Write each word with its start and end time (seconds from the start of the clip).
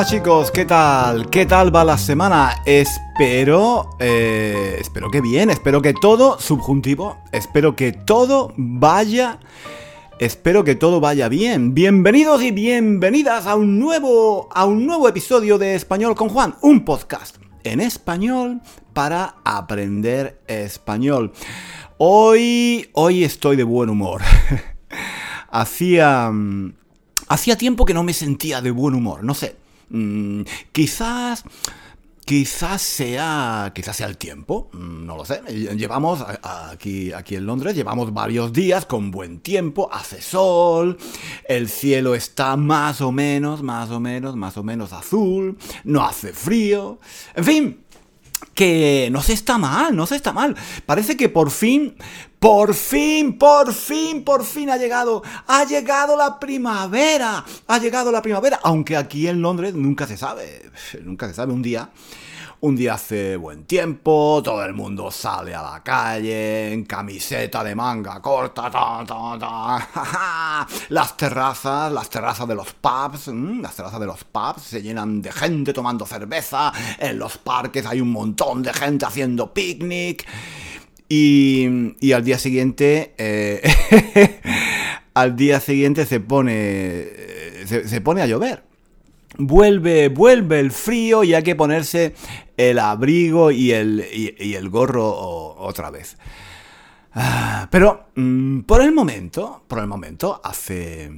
Hola 0.00 0.08
chicos, 0.08 0.50
¿qué 0.50 0.64
tal? 0.64 1.28
¿Qué 1.28 1.44
tal 1.44 1.76
va 1.76 1.84
la 1.84 1.98
semana? 1.98 2.62
Espero, 2.64 3.90
eh, 3.98 4.78
espero 4.80 5.10
que 5.10 5.20
bien, 5.20 5.50
espero 5.50 5.82
que 5.82 5.92
todo, 5.92 6.40
subjuntivo, 6.40 7.18
espero 7.32 7.76
que 7.76 7.92
todo 7.92 8.54
vaya, 8.56 9.40
espero 10.18 10.64
que 10.64 10.74
todo 10.74 11.00
vaya 11.00 11.28
bien. 11.28 11.74
Bienvenidos 11.74 12.42
y 12.42 12.50
bienvenidas 12.50 13.46
a 13.46 13.56
un 13.56 13.78
nuevo, 13.78 14.48
a 14.52 14.64
un 14.64 14.86
nuevo 14.86 15.06
episodio 15.06 15.58
de 15.58 15.74
Español 15.74 16.14
con 16.14 16.30
Juan, 16.30 16.54
un 16.62 16.82
podcast 16.82 17.36
en 17.62 17.80
español 17.80 18.62
para 18.94 19.34
aprender 19.44 20.40
español. 20.46 21.30
Hoy, 21.98 22.88
hoy 22.94 23.22
estoy 23.22 23.56
de 23.56 23.64
buen 23.64 23.90
humor. 23.90 24.22
Hacía... 25.50 26.32
Hacía 27.28 27.56
tiempo 27.56 27.84
que 27.84 27.94
no 27.94 28.02
me 28.02 28.12
sentía 28.12 28.60
de 28.60 28.72
buen 28.72 28.92
humor, 28.92 29.22
no 29.22 29.34
sé. 29.34 29.59
Mm, 29.90 30.42
quizás 30.72 31.44
quizás 32.24 32.80
sea 32.80 33.72
quizás 33.74 33.96
sea 33.96 34.06
el 34.06 34.16
tiempo 34.16 34.70
mm, 34.72 35.04
no 35.04 35.16
lo 35.16 35.24
sé 35.24 35.42
llevamos 35.76 36.24
aquí 36.42 37.12
aquí 37.12 37.34
en 37.34 37.44
Londres 37.44 37.74
llevamos 37.74 38.12
varios 38.12 38.52
días 38.52 38.86
con 38.86 39.10
buen 39.10 39.40
tiempo 39.40 39.88
hace 39.92 40.22
sol 40.22 40.96
el 41.48 41.68
cielo 41.68 42.14
está 42.14 42.56
más 42.56 43.00
o 43.00 43.10
menos 43.10 43.64
más 43.64 43.90
o 43.90 43.98
menos 43.98 44.36
más 44.36 44.56
o 44.58 44.62
menos 44.62 44.92
azul 44.92 45.58
no 45.82 46.04
hace 46.04 46.32
frío 46.32 47.00
en 47.34 47.44
fin 47.44 47.84
que 48.54 49.08
no 49.10 49.22
se 49.22 49.32
está 49.32 49.58
mal, 49.58 49.94
no 49.96 50.06
se 50.06 50.16
está 50.16 50.32
mal. 50.32 50.56
Parece 50.84 51.16
que 51.16 51.28
por 51.28 51.50
fin, 51.50 51.94
por 52.40 52.74
fin, 52.74 53.36
por 53.38 53.72
fin, 53.72 54.24
por 54.24 54.44
fin 54.44 54.70
ha 54.70 54.78
llegado, 54.78 55.22
ha 55.46 55.64
llegado 55.64 56.16
la 56.16 56.40
primavera, 56.40 57.44
ha 57.66 57.78
llegado 57.78 58.10
la 58.10 58.22
primavera, 58.22 58.58
aunque 58.62 58.96
aquí 58.96 59.28
en 59.28 59.42
Londres 59.42 59.74
nunca 59.74 60.06
se 60.06 60.16
sabe, 60.16 60.70
nunca 61.02 61.28
se 61.28 61.34
sabe. 61.34 61.52
Un 61.52 61.60
día 61.62 61.90
un 62.62 62.76
día 62.76 62.92
hace 62.94 63.36
buen 63.36 63.64
tiempo, 63.64 64.42
todo 64.44 64.62
el 64.64 64.74
mundo 64.74 65.10
sale 65.10 65.54
a 65.54 65.62
la 65.62 65.82
calle 65.82 66.72
en 66.72 66.84
camiseta 66.84 67.64
de 67.64 67.74
manga 67.74 68.20
corta, 68.20 68.70
las 70.90 71.16
terrazas, 71.16 71.90
las 71.90 72.10
terrazas 72.10 72.46
de 72.46 72.54
los 72.54 72.74
pubs, 72.74 73.28
mm, 73.28 73.62
las 73.62 73.74
terrazas 73.74 74.00
de 74.00 74.06
los 74.06 74.24
pubs 74.24 74.62
se 74.62 74.82
llenan 74.82 75.22
de 75.22 75.32
gente 75.32 75.72
tomando 75.72 76.04
cerveza, 76.04 76.70
en 76.98 77.18
los 77.18 77.38
parques 77.38 77.86
hay 77.86 78.02
un 78.02 78.12
montón 78.12 78.62
de 78.62 78.74
gente 78.74 79.06
haciendo 79.06 79.54
picnic 79.54 80.26
y, 81.10 82.12
al 82.14 82.24
día 82.24 82.38
siguiente, 82.38 83.12
eh, 83.18 83.60
al 85.14 85.36
día 85.36 85.60
siguiente 85.60 86.06
se 86.06 86.20
pone, 86.20 87.06
se 87.66 88.00
pone 88.00 88.22
a 88.22 88.26
llover 88.26 88.70
vuelve, 89.38 90.08
vuelve 90.08 90.60
el 90.60 90.70
frío 90.70 91.24
y 91.24 91.34
hay 91.34 91.42
que 91.42 91.54
ponerse 91.54 92.14
el 92.56 92.78
abrigo 92.78 93.50
y 93.50 93.72
el, 93.72 94.04
y, 94.12 94.54
el 94.54 94.68
gorro 94.68 95.08
otra 95.56 95.90
vez. 95.90 96.16
Ah, 97.12 97.68
pero 97.70 98.08
mm, 98.14 98.60
por 98.60 98.82
el 98.82 98.92
momento, 98.92 99.64
por 99.66 99.80
el 99.80 99.86
momento 99.86 100.40
hace, 100.44 101.10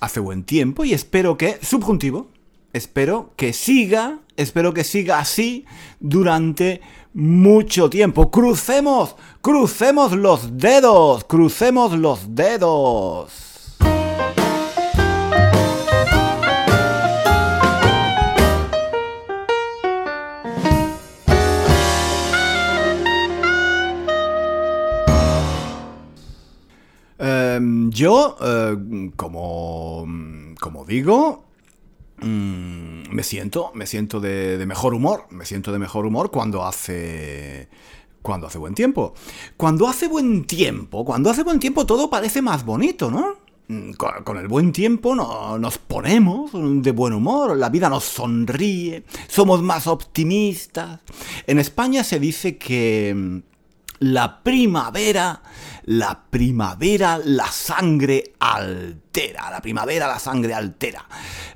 hace 0.00 0.20
buen 0.20 0.44
tiempo 0.44 0.84
y 0.84 0.92
espero 0.92 1.38
que, 1.38 1.58
subjuntivo, 1.62 2.28
espero 2.72 3.32
que 3.36 3.52
siga, 3.52 4.20
espero 4.36 4.74
que 4.74 4.84
siga 4.84 5.18
así 5.18 5.64
durante 6.00 6.82
mucho 7.18 7.90
tiempo. 7.90 8.30
Crucemos, 8.30 9.16
crucemos 9.42 10.12
los 10.12 10.56
dedos, 10.56 11.24
crucemos 11.24 11.92
los 11.92 12.34
dedos. 12.34 13.48
Yo, 27.98 28.36
eh, 28.40 29.10
como, 29.16 30.06
como 30.60 30.84
digo, 30.84 31.42
mm, 32.20 32.87
me 33.10 33.22
siento, 33.22 33.70
me 33.74 33.86
siento 33.86 34.20
de, 34.20 34.62
mejor 34.66 34.94
humor, 34.94 35.26
me 35.30 35.44
siento 35.44 35.72
de 35.72 35.78
mejor 35.78 36.06
humor 36.06 36.30
cuando 36.30 36.64
hace 36.64 37.68
cuando 38.22 38.46
hace 38.46 38.58
buen 38.58 38.74
tiempo. 38.74 39.14
Cuando 39.56 39.88
hace 39.88 40.08
buen 40.08 40.44
tiempo, 40.44 41.04
cuando 41.04 41.30
hace 41.30 41.42
buen 41.42 41.58
tiempo 41.58 41.86
todo 41.86 42.10
parece 42.10 42.42
más 42.42 42.64
bonito, 42.64 43.10
¿no? 43.10 43.36
Mm, 43.68 43.92
con, 43.92 44.36
el 44.38 44.48
buen 44.48 44.72
tiempo 44.72 45.14
nos 45.14 45.78
ponemos 45.78 46.50
de 46.52 46.90
buen 46.90 47.12
humor, 47.12 47.56
la 47.56 47.68
vida 47.68 47.88
nos 47.88 48.04
sonríe, 48.04 49.04
somos 49.28 49.62
más 49.62 49.86
optimistas. 49.86 51.00
En 51.46 51.58
España 51.58 52.02
se 52.02 52.18
dice 52.18 52.56
que 52.58 53.14
mm, 53.14 53.38
la 54.00 54.42
primavera 54.42 55.42
la 55.88 56.22
primavera 56.28 57.18
la 57.24 57.50
sangre 57.50 58.34
altera. 58.40 59.50
La 59.50 59.60
primavera 59.62 60.06
la 60.06 60.18
sangre 60.18 60.52
altera. 60.52 61.06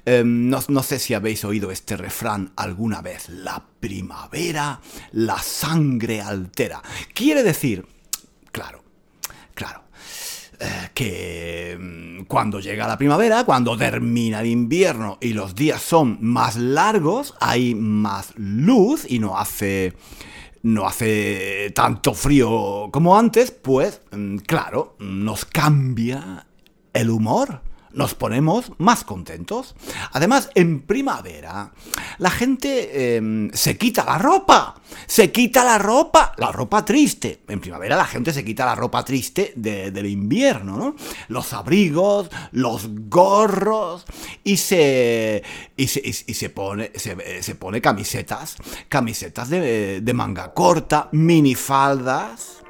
Em, 0.05 0.49
no, 0.49 0.59
no, 0.69 0.83
sé 0.83 0.99
si 0.99 1.13
habéis 1.13 1.45
oído 1.45 1.71
este 1.71 1.99
refrán 1.99 2.51
alguna 2.57 3.03
vez. 3.03 3.29
La 3.29 3.63
primavera 3.79 4.81
la 5.13 5.39
sangre 5.39 6.23
altera. 6.23 6.81
Quiere 7.13 7.43
decir, 7.43 7.85
claro, 8.51 8.83
claro, 9.55 9.85
eh, 10.59 10.89
que 10.95 11.73
em, 11.73 12.25
cuando 12.25 12.59
llega 12.59 12.89
la 12.89 12.97
primavera, 12.97 13.45
cuando 13.45 13.77
termina 13.77 14.41
el 14.41 14.47
invierno 14.47 15.19
y 15.21 15.35
los 15.35 15.55
días 15.55 15.83
son 15.83 16.17
más 16.23 16.57
largos, 16.57 17.35
hay 17.39 17.75
más 17.75 18.33
luz 18.37 19.05
y 19.07 19.19
no 19.19 19.39
hace 19.39 19.93
no 20.63 20.87
hace 20.87 21.73
tanto 21.75 22.15
frío 22.15 22.89
como 22.93 23.19
antes, 23.19 23.51
pues 23.51 24.01
mm, 24.13 24.39
claro, 24.39 24.97
nos 24.99 25.45
cambia 25.45 26.47
el 26.93 27.11
humor 27.11 27.63
nos 27.95 28.15
ponemos 28.15 28.73
más 28.79 29.05
contentos. 29.05 29.75
Además, 30.13 30.51
en 30.55 30.83
primavera, 30.83 31.73
la 32.19 32.31
gente 32.31 33.17
em, 33.17 33.51
se 33.53 33.77
quita 33.77 34.05
la 34.05 34.19
ropa. 34.19 34.75
Se 35.07 35.31
quita 35.31 35.65
la 35.65 35.79
ropa. 35.79 36.35
La 36.37 36.53
ropa 36.53 36.85
triste. 36.85 37.43
En 37.49 37.61
primavera 37.61 37.97
la 37.97 38.07
gente 38.07 38.33
se 38.33 38.45
quita 38.45 38.65
la 38.65 38.75
ropa 38.75 39.05
triste 39.05 39.53
del 39.57 40.07
invierno, 40.07 40.77
¿no? 40.77 40.97
Los 41.29 41.53
abrigos, 41.53 42.31
los 42.53 42.89
gorros. 43.09 44.05
Y 44.45 44.57
se. 44.57 45.43
Y 45.77 45.87
se, 45.87 46.51
pone. 46.51 46.93
Se, 46.95 47.55
pone 47.55 47.81
camisetas. 47.81 48.57
Camisetas 48.89 49.51
de, 49.51 50.13
manga 50.15 50.53
corta. 50.53 51.09
Minifaldas. 51.13 52.63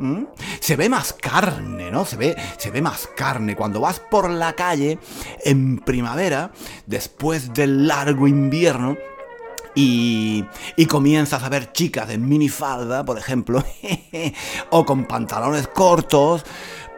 Se 0.60 0.76
ve 0.76 0.88
más 0.88 1.12
carne, 1.12 1.90
¿no? 1.90 2.04
Se 2.04 2.16
ve, 2.16 2.36
se 2.56 2.70
ve 2.70 2.82
más 2.82 3.08
carne. 3.16 3.54
Cuando 3.54 3.80
vas 3.80 4.00
por 4.00 4.30
la 4.30 4.54
calle 4.54 4.98
en 5.44 5.78
primavera, 5.78 6.52
después 6.86 7.52
del 7.54 7.86
largo 7.86 8.28
invierno, 8.28 8.96
y, 9.74 10.44
y, 10.76 10.84
comienzas 10.84 11.42
a 11.42 11.48
ver 11.48 11.72
chicas 11.72 12.10
en 12.10 12.28
minifalda, 12.28 13.06
por 13.06 13.16
ejemplo, 13.16 13.64
o 14.70 14.84
con 14.84 15.06
pantalones 15.06 15.66
cortos, 15.68 16.44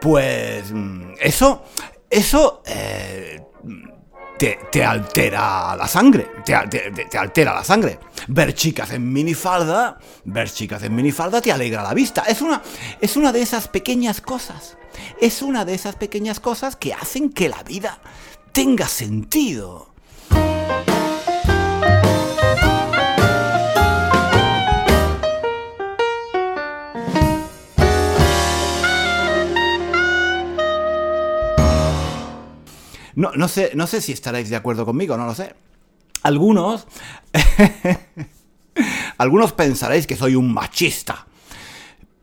pues 0.01 0.73
mm, 0.73 1.13
eso, 1.21 1.63
eso 2.09 2.61
eh, 2.65 3.41
te, 4.37 4.83
altera 4.83 5.75
la 5.75 5.87
sangre, 5.87 6.31
te, 6.43 6.55
te, 7.09 7.17
altera 7.17 7.53
la 7.53 7.63
sangre. 7.63 7.99
Ver 8.27 8.53
chicas 8.53 8.91
en 8.91 9.11
minifalda, 9.11 9.97
ver 10.25 10.49
chicas 10.51 10.83
en 10.83 10.95
minifalda 10.95 11.41
te 11.41 11.51
alegra 11.51 11.83
la 11.83 11.93
vista. 11.93 12.23
Es 12.27 12.41
una, 12.41 12.61
es 13.01 13.15
una 13.17 13.31
de 13.31 13.41
esas 13.41 13.67
pequeñas 13.67 14.21
cosas, 14.21 14.77
es 15.19 15.41
una 15.41 15.65
de 15.65 15.73
esas 15.73 15.95
pequeñas 15.95 16.39
cosas 16.39 16.75
que 16.75 16.93
hacen 16.93 17.29
que 17.29 17.49
la 17.49 17.63
vida 17.63 17.99
tenga 18.51 18.87
sentido. 18.87 19.94
No, 33.15 33.31
no, 33.35 33.47
sé, 33.47 33.71
no 33.75 33.87
sé 33.87 34.01
si 34.01 34.11
estaréis 34.11 34.49
de 34.49 34.55
acuerdo 34.55 34.85
conmigo, 34.85 35.17
no 35.17 35.25
lo 35.25 35.33
sé. 35.33 35.55
Algunos. 36.23 36.87
algunos 39.17 39.53
pensaréis 39.53 40.05
que 40.05 40.15
soy 40.15 40.35
un 40.35 40.53
machista. 40.53 41.25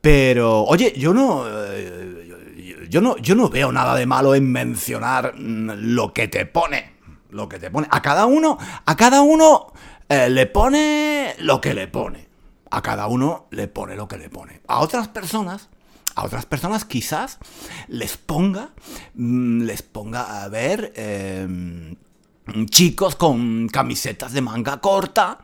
Pero, 0.00 0.64
oye, 0.64 0.92
yo 0.96 1.14
no. 1.14 1.44
Eh, 1.46 2.88
yo 2.90 3.00
no, 3.00 3.16
yo 3.18 3.34
no 3.34 3.48
veo 3.48 3.72
nada 3.72 3.94
de 3.94 4.04
malo 4.04 4.34
en 4.34 4.50
mencionar 4.50 5.34
mm, 5.36 5.70
lo 5.94 6.12
que 6.12 6.28
te 6.28 6.44
pone. 6.44 6.92
Lo 7.30 7.48
que 7.48 7.58
te 7.58 7.70
pone. 7.70 7.86
A 7.90 8.02
cada 8.02 8.26
uno. 8.26 8.58
A 8.84 8.96
cada 8.96 9.22
uno 9.22 9.72
eh, 10.08 10.28
le 10.28 10.46
pone 10.46 11.34
lo 11.38 11.60
que 11.60 11.72
le 11.72 11.88
pone. 11.88 12.28
A 12.70 12.82
cada 12.82 13.06
uno 13.06 13.46
le 13.50 13.68
pone 13.68 13.96
lo 13.96 14.08
que 14.08 14.18
le 14.18 14.28
pone. 14.28 14.60
A 14.66 14.80
otras 14.80 15.08
personas 15.08 15.70
a 16.14 16.24
otras 16.24 16.46
personas 16.46 16.84
quizás 16.84 17.38
les 17.88 18.16
ponga, 18.16 18.70
mm, 19.14 19.62
les 19.62 19.82
ponga 19.82 20.42
a 20.42 20.48
ver 20.48 20.92
em, 20.96 21.96
chicos 22.66 23.16
con 23.16 23.68
camisetas 23.68 24.32
de 24.32 24.40
manga 24.40 24.80
corta 24.80 25.38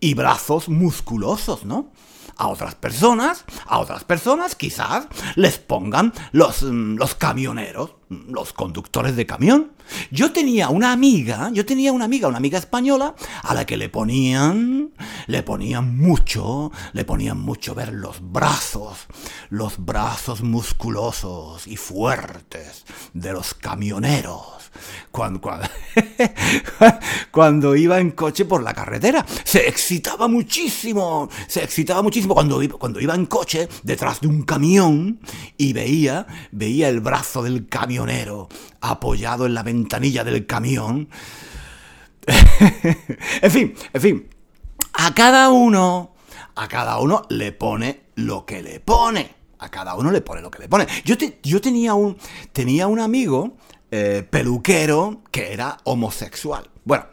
y 0.00 0.14
brazos 0.14 0.68
musculosos, 0.68 1.64
¿no? 1.64 1.92
A 2.36 2.48
otras 2.48 2.74
personas, 2.74 3.44
a 3.66 3.78
otras 3.78 4.04
personas 4.04 4.54
quizás 4.54 5.06
les 5.36 5.58
pongan 5.58 6.12
los, 6.32 6.62
mm, 6.62 6.96
los 6.96 7.14
camioneros, 7.14 7.94
los 8.28 8.52
conductores 8.52 9.16
de 9.16 9.26
camión. 9.26 9.72
Yo 10.10 10.32
tenía 10.32 10.68
una 10.68 10.92
amiga, 10.92 11.50
yo 11.52 11.64
tenía 11.66 11.92
una 11.92 12.04
amiga, 12.04 12.28
una 12.28 12.38
amiga 12.38 12.58
española, 12.58 13.14
a 13.42 13.54
la 13.54 13.64
que 13.64 13.76
le 13.76 13.88
ponían, 13.88 14.92
le 15.26 15.42
ponían 15.42 15.96
mucho, 15.96 16.72
le 16.92 17.04
ponían 17.04 17.40
mucho 17.40 17.74
ver 17.74 17.92
los 17.92 18.18
brazos, 18.20 19.06
los 19.50 19.84
brazos 19.84 20.42
musculosos 20.42 21.66
y 21.66 21.76
fuertes 21.76 22.84
de 23.12 23.32
los 23.32 23.54
camioneros 23.54 24.61
cuando, 25.10 25.40
cuando, 27.30 27.76
iba 27.76 28.00
en 28.00 28.12
coche 28.12 28.44
por 28.44 28.62
la 28.62 28.74
carretera. 28.74 29.24
Se 29.44 29.68
excitaba 29.68 30.28
muchísimo, 30.28 31.28
se 31.46 31.62
excitaba 31.62 32.02
muchísimo 32.02 32.34
cuando, 32.34 32.60
cuando 32.78 33.00
iba 33.00 33.14
en 33.14 33.26
coche 33.26 33.68
detrás 33.82 34.20
de 34.20 34.28
un 34.28 34.42
camión 34.42 35.20
y 35.56 35.72
veía, 35.72 36.26
veía 36.50 36.88
el 36.88 37.00
brazo 37.00 37.42
del 37.42 37.68
camionero 37.68 38.48
apoyado 38.80 39.46
en 39.46 39.54
la 39.54 39.62
ventanilla 39.62 40.24
del 40.24 40.46
camión. 40.46 41.08
en 43.42 43.50
fin, 43.50 43.74
en 43.92 44.00
fin, 44.00 44.28
a 44.94 45.14
cada 45.14 45.50
uno, 45.50 46.14
a 46.54 46.68
cada 46.68 46.98
uno 46.98 47.22
le 47.28 47.52
pone 47.52 48.02
lo 48.16 48.44
que 48.44 48.62
le 48.62 48.80
pone. 48.80 49.42
A 49.58 49.68
cada 49.68 49.94
uno 49.94 50.10
le 50.10 50.20
pone 50.22 50.42
lo 50.42 50.50
que 50.50 50.58
le 50.58 50.68
pone. 50.68 50.88
Yo, 51.04 51.14
yo 51.42 51.60
tenía, 51.60 51.94
un, 51.94 52.16
tenía 52.52 52.88
un 52.88 52.98
amigo 52.98 53.56
eh, 53.94 54.26
peluquero 54.28 55.20
que 55.30 55.52
era 55.52 55.76
homosexual. 55.84 56.70
Bueno, 56.82 57.04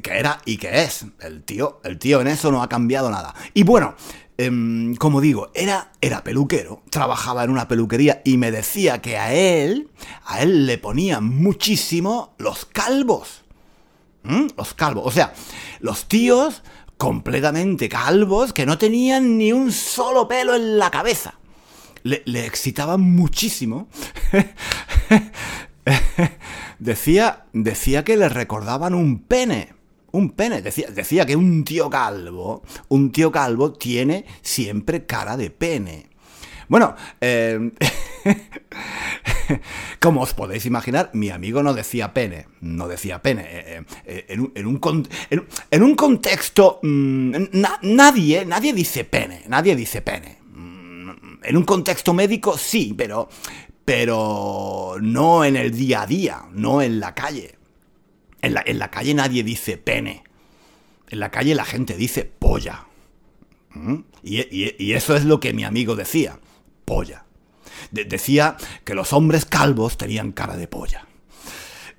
que 0.00 0.16
era 0.16 0.40
y 0.44 0.56
que 0.56 0.82
es. 0.84 1.04
El 1.20 1.42
tío, 1.42 1.80
el 1.82 1.98
tío 1.98 2.20
en 2.20 2.28
eso 2.28 2.52
no 2.52 2.62
ha 2.62 2.68
cambiado 2.68 3.10
nada. 3.10 3.34
Y 3.54 3.64
bueno, 3.64 3.96
em, 4.38 4.94
como 4.94 5.20
digo, 5.20 5.50
era, 5.52 5.90
era 6.00 6.22
peluquero, 6.22 6.84
trabajaba 6.90 7.42
en 7.42 7.50
una 7.50 7.66
peluquería 7.66 8.22
y 8.24 8.36
me 8.36 8.52
decía 8.52 9.02
que 9.02 9.18
a 9.18 9.34
él, 9.34 9.90
a 10.24 10.42
él 10.42 10.66
le 10.66 10.78
ponían 10.78 11.24
muchísimo 11.24 12.36
los 12.38 12.66
calvos. 12.66 13.42
¿Mm? 14.22 14.46
Los 14.56 14.74
calvos. 14.74 15.06
O 15.06 15.10
sea, 15.10 15.34
los 15.80 16.06
tíos 16.06 16.62
completamente 16.96 17.88
calvos 17.88 18.52
que 18.52 18.64
no 18.64 18.78
tenían 18.78 19.38
ni 19.38 19.52
un 19.52 19.72
solo 19.72 20.28
pelo 20.28 20.54
en 20.54 20.78
la 20.78 20.92
cabeza. 20.92 21.34
Le, 22.04 22.22
le 22.26 22.46
excitaban 22.46 23.00
muchísimo 23.00 23.88
decía, 26.78 27.46
decía 27.52 28.04
que 28.04 28.16
le 28.16 28.28
recordaban 28.28 28.94
un 28.94 29.20
pene. 29.20 29.74
Un 30.12 30.30
pene. 30.30 30.62
Decía, 30.62 30.88
decía 30.90 31.26
que 31.26 31.36
un 31.36 31.64
tío 31.64 31.90
calvo, 31.90 32.62
un 32.88 33.12
tío 33.12 33.30
calvo 33.30 33.72
tiene 33.72 34.24
siempre 34.42 35.06
cara 35.06 35.36
de 35.36 35.50
pene. 35.50 36.10
Bueno, 36.68 36.96
eh, 37.20 37.70
como 40.00 40.22
os 40.22 40.34
podéis 40.34 40.66
imaginar, 40.66 41.10
mi 41.12 41.30
amigo 41.30 41.62
no 41.62 41.74
decía 41.74 42.12
pene, 42.12 42.46
no 42.60 42.88
decía 42.88 43.22
pene. 43.22 43.44
Eh, 43.46 43.84
eh, 44.04 44.26
en, 44.28 44.40
un, 44.40 44.52
en, 45.70 45.82
un, 45.82 45.94
contexto, 45.94 46.80
mm, 46.82 47.34
nadie, 47.82 48.44
nadie 48.44 48.72
dice 48.72 49.04
pene, 49.04 49.42
nadie 49.46 49.76
dice 49.76 50.02
pene. 50.02 50.38
Mm, 50.50 51.10
en 51.44 51.56
un 51.56 51.64
contexto 51.64 52.12
médico 52.12 52.58
sí, 52.58 52.94
pero, 52.96 53.28
pero 53.86 54.96
no 55.00 55.44
en 55.44 55.54
el 55.54 55.70
día 55.70 56.02
a 56.02 56.06
día, 56.06 56.42
no 56.50 56.82
en 56.82 56.98
la 56.98 57.14
calle. 57.14 57.54
En 58.42 58.52
la, 58.52 58.90
calle 58.90 59.14
nadie 59.14 59.44
dice 59.44 59.78
pene. 59.78 60.24
En 61.08 61.20
la 61.20 61.30
calle 61.30 61.54
la 61.54 61.64
gente 61.64 61.96
dice 61.96 62.24
polla. 62.24 62.86
¿Mm? 63.70 63.98
Y, 64.24 64.92
eso 64.92 65.14
es 65.14 65.24
lo 65.24 65.38
que 65.38 65.52
mi 65.52 65.62
amigo 65.62 65.94
decía, 65.94 66.40
polla. 66.84 67.26
decía 67.92 68.56
que 68.82 68.94
los 68.94 69.12
hombres 69.12 69.44
calvos 69.44 69.96
tenían 69.96 70.32
cara 70.32 70.56
de 70.56 70.66
polla. 70.66 71.06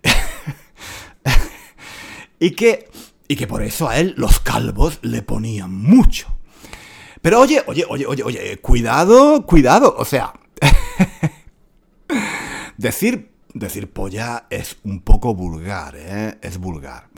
y, 2.39 2.51
que, 2.51 2.89
y 3.29 3.37
que 3.37 3.47
por 3.47 3.63
eso 3.63 3.87
a 3.87 3.97
él 3.97 4.13
los 4.17 4.41
calvos 4.41 4.99
le 5.03 5.21
ponían 5.21 5.73
mucho. 5.73 6.37
Pero 7.21 7.39
oye, 7.39 7.63
oye, 7.65 7.85
oye, 7.87 8.05
oye, 8.05 8.23
oye, 8.23 8.57
cuidado, 8.57 9.45
cuidado, 9.45 9.95
o 9.97 10.03
sea... 10.03 10.33
Decir, 12.77 13.31
decir 13.53 13.91
polla 13.91 14.47
es 14.49 14.77
un 14.83 15.01
poco 15.01 15.33
vulgar, 15.33 15.95
¿eh? 15.97 16.37
Es 16.41 16.57
vulgar. 16.57 17.09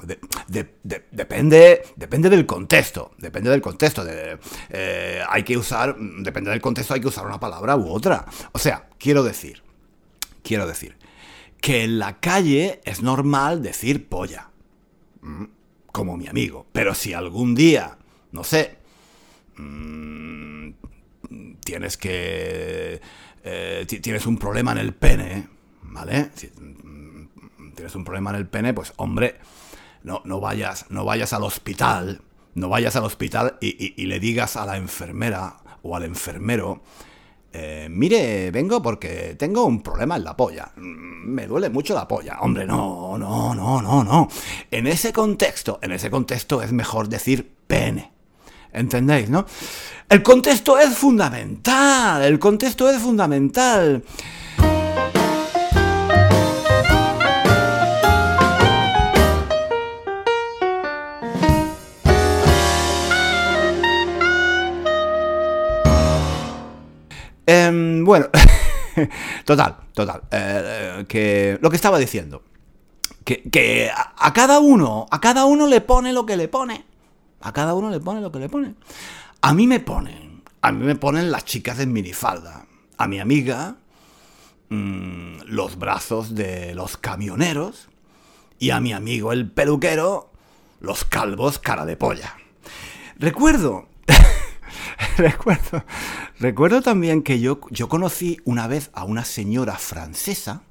depende, 0.84 1.84
depende 1.96 2.30
del 2.30 2.46
contexto, 2.46 3.12
depende 3.18 3.50
del 3.50 3.62
contexto. 3.62 4.04
Eh, 4.08 5.22
hay 5.28 5.44
que 5.44 5.58
usar, 5.58 5.96
depende 5.98 6.52
del 6.52 6.62
contexto, 6.62 6.94
hay 6.94 7.02
que 7.02 7.08
usar 7.08 7.26
una 7.26 7.40
palabra 7.40 7.76
u 7.76 7.90
otra. 7.90 8.26
O 8.54 8.60
sea, 8.60 8.90
quiero 8.98 9.24
decir, 9.24 9.64
quiero 10.44 10.66
decir, 10.66 10.98
que 11.62 11.84
en 11.84 12.00
la 12.00 12.20
calle 12.20 12.82
es 12.86 13.02
normal 13.02 13.62
decir 13.62 14.08
polla. 14.08 14.50
Mm, 15.22 15.46
como 15.92 16.18
mi 16.18 16.28
amigo. 16.28 16.66
Pero 16.72 16.94
si 16.94 17.14
algún 17.14 17.56
día, 17.56 17.98
no 18.32 18.44
sé, 18.44 18.78
mm, 19.58 20.70
tienes 21.64 21.98
que 21.98 23.02
eh, 23.44 23.86
tienes 24.02 24.26
un 24.26 24.38
problema 24.38 24.72
en 24.74 24.80
el 24.80 24.94
pene, 24.94 25.48
¿vale? 25.84 26.30
Si 26.36 26.48
mm, 26.48 27.74
tienes 27.76 27.96
un 27.96 28.04
problema 28.04 28.32
en 28.32 28.36
el 28.36 28.48
pene, 28.48 28.74
pues 28.74 28.94
hombre, 28.98 29.40
no, 30.04 30.22
no, 30.26 30.40
vayas, 30.40 30.86
no 30.90 31.06
vayas 31.06 31.34
al 31.34 31.44
hospital, 31.44 32.22
no 32.56 32.70
vayas 32.70 32.96
al 32.96 33.06
hospital 33.06 33.58
y, 33.62 34.06
le 34.06 34.20
digas 34.20 34.58
a 34.58 34.66
la 34.66 34.78
enfermera 34.78 35.58
o 35.84 35.96
al 35.96 36.04
enfermero, 36.04 36.82
eh, 37.52 37.88
mire, 37.90 38.52
vengo 38.52 38.82
porque 38.82 39.36
tengo 39.38 39.66
un 39.66 39.82
problema 39.82 40.18
en 40.18 40.24
la 40.26 40.36
polla. 40.36 40.72
Mm, 40.76 41.30
me 41.30 41.48
duele 41.48 41.70
mucho 41.70 41.94
la 41.94 42.08
polla. 42.08 42.40
Hombre, 42.42 42.66
no, 42.66 43.18
no, 43.18 43.56
no, 43.56 43.82
no, 43.82 44.04
no. 44.04 44.28
En 44.70 44.86
ese 44.86 45.14
contexto, 45.14 45.80
en 45.82 45.94
ese 45.94 46.12
contexto 46.12 46.62
es 46.62 46.72
mejor 46.74 47.08
decir 47.08 47.56
pene. 47.68 48.19
¿Entendéis, 48.74 49.30
no? 49.30 49.46
El 50.10 50.24
contexto 50.24 50.78
es 50.78 50.96
fundamental, 50.96 52.24
el 52.24 52.40
contexto 52.40 52.90
es 52.90 53.00
fundamental. 53.00 54.04
Em, 67.52 68.06
bueno, 68.06 68.28
total, 69.46 69.76
total. 69.96 70.22
Eh, 70.30 70.62
eh, 71.00 71.06
que 71.08 71.58
lo 71.62 71.72
que 71.72 71.76
estaba 71.76 71.98
diciendo. 71.98 72.44
Que, 73.26 73.92
a, 73.96 74.34
cada 74.34 74.60
uno, 74.60 75.08
a 75.10 75.20
cada 75.20 75.46
uno 75.46 75.68
le 75.68 75.82
pone 75.82 76.14
lo 76.14 76.26
que 76.26 76.38
le 76.38 76.48
pone. 76.48 76.86
A 77.42 77.54
cada 77.54 77.74
uno 77.74 77.90
le 77.90 78.00
pone 78.00 78.22
lo 78.22 78.32
que 78.32 78.40
le 78.40 78.50
pone. 78.50 78.76
A 79.42 79.54
mí 79.54 79.68
me 79.68 79.80
ponen, 79.80 80.44
a 80.62 80.72
mí 80.72 80.84
me 80.86 80.96
ponen 80.96 81.32
las 81.32 81.46
chicas 81.46 81.80
en 81.80 81.94
minifalda. 81.94 82.66
A 82.98 83.08
mi 83.08 83.20
amiga, 83.20 83.78
mm, 84.70 85.42
los 85.46 85.78
brazos 85.78 86.36
de 86.36 86.74
los 86.76 86.98
camioneros. 86.98 87.90
y 88.62 88.72
a 88.72 88.82
mi 88.82 88.92
amigo 88.92 89.32
el 89.32 89.50
peluquero 89.50 90.30
los 90.82 91.06
calvos 91.06 91.60
cara 91.60 91.86
de 91.86 91.98
polla. 91.98 92.36
Recuerdo, 93.18 93.88
recuerdo, 95.18 95.84
recuerdo 96.40 96.82
también 96.82 97.22
que 97.24 97.40
yo, 97.40 97.60
yo 97.70 97.90
conocí 97.90 98.40
una 98.46 98.68
vez 98.68 98.90
a 98.94 99.04
una 99.04 99.26
señora 99.26 99.78
francesa. 99.78 100.64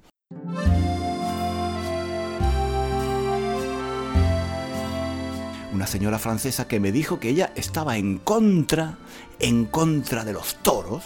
Una 5.79 5.87
señora 5.87 6.19
francesa 6.19 6.67
que 6.67 6.81
me 6.81 6.91
dijo 6.91 7.21
que 7.21 7.29
ella 7.29 7.53
estaba 7.55 7.99
en 7.99 8.19
contra, 8.19 8.99
en 9.39 9.67
contra 9.67 10.25
de 10.25 10.33
los 10.33 10.57
toros, 10.57 11.05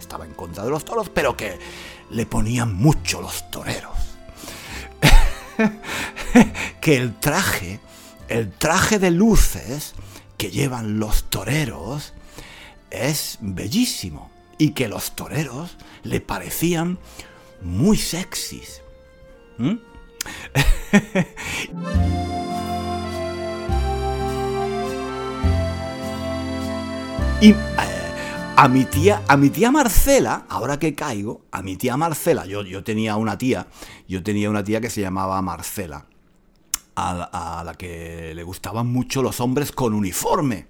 estaba 0.00 0.26
en 0.26 0.34
contra 0.34 0.64
de 0.64 0.70
los 0.70 0.84
toros, 0.84 1.08
pero 1.08 1.36
que 1.36 1.60
le 2.10 2.26
ponían 2.26 2.74
mucho 2.74 3.20
los 3.20 3.48
toreros. 3.52 3.96
que 6.80 6.96
el 6.96 7.20
traje, 7.20 7.78
el 8.26 8.50
traje 8.50 8.98
de 8.98 9.12
luces 9.12 9.94
que 10.36 10.50
llevan 10.50 10.98
los 10.98 11.30
toreros 11.30 12.12
es 12.90 13.38
bellísimo 13.40 14.28
y 14.58 14.70
que 14.70 14.88
los 14.88 15.14
toreros 15.14 15.76
le 16.02 16.20
parecían 16.20 16.98
muy 17.62 17.96
sexys. 17.96 18.82
y 27.40 27.54
a 28.56 28.68
mi 28.68 28.84
tía, 28.84 29.22
a 29.26 29.38
mi 29.38 29.48
tía 29.48 29.70
Marcela, 29.70 30.44
ahora 30.50 30.78
que 30.78 30.94
caigo, 30.94 31.46
a 31.50 31.62
mi 31.62 31.76
tía 31.76 31.96
Marcela, 31.96 32.44
yo, 32.44 32.62
yo 32.62 32.84
tenía 32.84 33.16
una 33.16 33.38
tía, 33.38 33.66
yo 34.06 34.22
tenía 34.22 34.50
una 34.50 34.62
tía 34.62 34.82
que 34.82 34.90
se 34.90 35.00
llamaba 35.00 35.40
Marcela, 35.40 36.04
a, 36.96 37.62
la 37.64 37.74
que 37.74 38.34
le 38.34 38.42
gustaban 38.42 38.88
mucho 38.88 39.22
los 39.22 39.40
hombres 39.40 39.72
con 39.72 39.94
uniforme. 39.94 40.66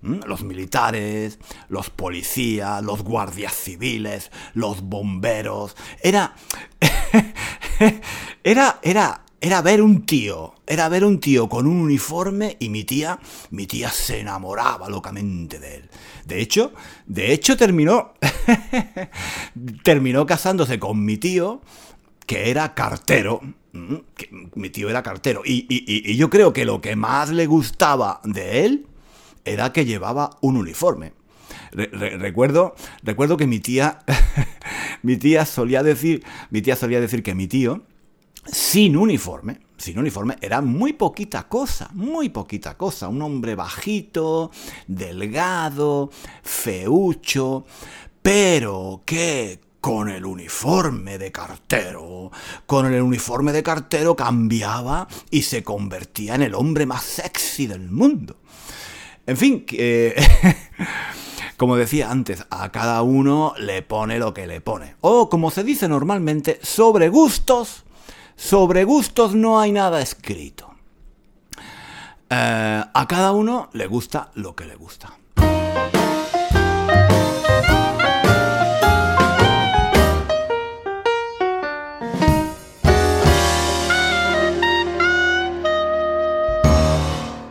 Los 0.00 0.44
militares, 0.44 1.40
los 1.68 1.90
policías, 1.90 2.80
los 2.84 3.02
guardias 3.02 3.52
civiles, 3.52 4.30
los 4.54 4.82
bomberos. 4.82 5.76
Era. 6.00 6.36
era. 8.44 8.78
Era 8.80 9.24
era 9.40 9.62
ver 9.62 9.82
un 9.82 10.04
tío, 10.04 10.54
era 10.66 10.88
ver 10.88 11.04
un 11.04 11.20
tío 11.20 11.48
con 11.48 11.66
un 11.66 11.80
uniforme 11.80 12.56
y 12.58 12.70
mi 12.70 12.84
tía, 12.84 13.20
mi 13.50 13.66
tía 13.66 13.90
se 13.90 14.20
enamoraba 14.20 14.88
locamente 14.88 15.60
de 15.60 15.76
él. 15.76 15.90
De 16.24 16.40
hecho, 16.40 16.72
de 17.06 17.32
hecho 17.32 17.56
terminó, 17.56 18.14
terminó 19.84 20.26
casándose 20.26 20.78
con 20.78 21.04
mi 21.04 21.18
tío, 21.18 21.62
que 22.26 22.50
era 22.50 22.74
cartero. 22.74 23.40
Mi 24.54 24.70
tío 24.70 24.90
era 24.90 25.04
cartero. 25.04 25.42
Y, 25.44 26.16
yo 26.16 26.30
creo 26.30 26.52
que 26.52 26.64
lo 26.64 26.80
que 26.80 26.96
más 26.96 27.30
le 27.30 27.46
gustaba 27.46 28.20
de 28.24 28.64
él 28.64 28.86
era 29.44 29.72
que 29.72 29.84
llevaba 29.84 30.30
un 30.40 30.56
uniforme. 30.56 31.12
recuerdo, 31.72 32.74
recuerdo 33.04 33.36
que 33.36 33.46
mi 33.46 33.60
tía, 33.60 34.00
mi 35.02 35.16
tía 35.16 35.46
solía 35.46 35.84
decir, 35.84 36.24
mi 36.50 36.60
tía 36.60 36.74
solía 36.74 37.00
decir 37.00 37.22
que 37.22 37.36
mi 37.36 37.46
tío 37.46 37.84
sin 38.52 38.96
uniforme, 38.96 39.60
sin 39.76 39.98
uniforme, 39.98 40.36
era 40.40 40.60
muy 40.60 40.92
poquita 40.92 41.48
cosa, 41.48 41.88
muy 41.92 42.28
poquita 42.28 42.76
cosa. 42.76 43.08
Un 43.08 43.22
hombre 43.22 43.54
bajito, 43.54 44.50
delgado, 44.86 46.10
feucho, 46.42 47.64
pero 48.22 49.02
que 49.04 49.60
con 49.80 50.08
el 50.08 50.24
uniforme 50.24 51.18
de 51.18 51.30
cartero, 51.30 52.30
con 52.66 52.92
el 52.92 53.00
uniforme 53.00 53.52
de 53.52 53.62
cartero 53.62 54.16
cambiaba 54.16 55.06
y 55.30 55.42
se 55.42 55.62
convertía 55.62 56.34
en 56.34 56.42
el 56.42 56.54
hombre 56.54 56.84
más 56.84 57.04
sexy 57.04 57.66
del 57.66 57.88
mundo. 57.90 58.36
En 59.26 59.36
fin, 59.36 59.64
como 61.56 61.76
decía 61.76 62.10
antes, 62.10 62.44
a 62.50 62.72
cada 62.72 63.02
uno 63.02 63.54
le 63.58 63.82
pone 63.82 64.18
lo 64.18 64.34
que 64.34 64.46
le 64.46 64.60
pone. 64.60 64.96
O 65.00 65.28
como 65.28 65.50
se 65.50 65.62
dice 65.62 65.86
normalmente, 65.86 66.58
sobre 66.62 67.08
gustos 67.08 67.84
sobre 68.38 68.84
gustos 68.84 69.34
no 69.34 69.60
hay 69.60 69.72
nada 69.72 70.00
escrito. 70.00 70.70
Eh, 72.30 72.84
a 72.94 73.06
cada 73.08 73.32
uno 73.32 73.68
le 73.72 73.86
gusta 73.86 74.30
lo 74.34 74.54
que 74.54 74.64
le 74.64 74.76
gusta. 74.76 75.12